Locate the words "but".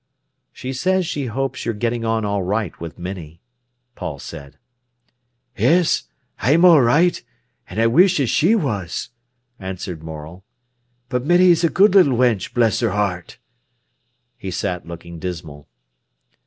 11.09-11.23